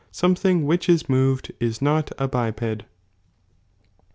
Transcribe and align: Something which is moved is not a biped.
Something 0.09 0.65
which 0.65 0.89
is 0.89 1.07
moved 1.07 1.53
is 1.59 1.79
not 1.79 2.11
a 2.17 2.27
biped. 2.27 2.85